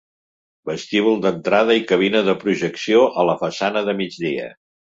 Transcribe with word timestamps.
Vestíbul 0.69 1.19
d'entrada 1.25 1.75
i 1.81 1.85
cabina 1.93 2.23
de 2.29 2.37
projecció 2.45 3.05
a 3.25 3.29
la 3.33 3.39
façana 3.45 3.87
de 3.91 3.99
migdia. 4.05 4.53